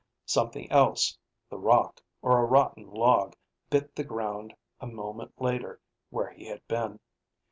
Something 0.25 0.67
else, 0.71 1.15
the 1.47 1.59
rock 1.59 2.01
or 2.23 2.39
a 2.39 2.45
rotten 2.45 2.89
log, 2.91 3.35
bit 3.69 3.95
the 3.95 4.03
ground 4.03 4.51
a 4.79 4.87
moment 4.87 5.39
later 5.39 5.79
where 6.09 6.31
he 6.33 6.43
had 6.47 6.67
been. 6.67 6.99